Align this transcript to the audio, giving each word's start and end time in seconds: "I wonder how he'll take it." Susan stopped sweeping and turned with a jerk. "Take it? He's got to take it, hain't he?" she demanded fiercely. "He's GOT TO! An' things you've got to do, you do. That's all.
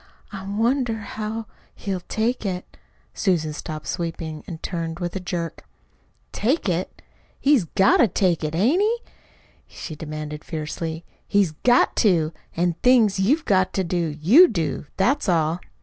"I 0.31 0.47
wonder 0.47 0.95
how 0.97 1.45
he'll 1.75 1.99
take 1.99 2.43
it." 2.43 2.75
Susan 3.13 3.53
stopped 3.53 3.85
sweeping 3.85 4.43
and 4.47 4.63
turned 4.63 4.97
with 4.97 5.15
a 5.15 5.19
jerk. 5.19 5.63
"Take 6.31 6.67
it? 6.67 7.03
He's 7.39 7.65
got 7.65 7.97
to 7.97 8.07
take 8.07 8.43
it, 8.43 8.55
hain't 8.55 8.81
he?" 8.81 8.97
she 9.67 9.95
demanded 9.95 10.43
fiercely. 10.43 11.05
"He's 11.27 11.51
GOT 11.51 11.95
TO! 11.95 12.33
An' 12.57 12.77
things 12.81 13.19
you've 13.19 13.45
got 13.45 13.73
to 13.73 13.83
do, 13.83 14.17
you 14.19 14.47
do. 14.47 14.87
That's 14.97 15.29
all. 15.29 15.59